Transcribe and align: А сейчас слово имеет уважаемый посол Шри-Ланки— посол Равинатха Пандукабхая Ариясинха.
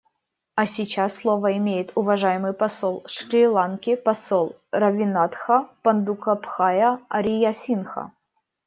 А 0.55 0.65
сейчас 0.65 1.13
слово 1.17 1.55
имеет 1.57 1.91
уважаемый 1.95 2.53
посол 2.53 3.03
Шри-Ланки— 3.05 3.95
посол 4.07 4.55
Равинатха 4.71 5.69
Пандукабхая 5.83 6.97
Ариясинха. 7.07 8.11